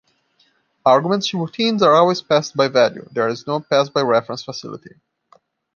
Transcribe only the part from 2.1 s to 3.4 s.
passed by value; there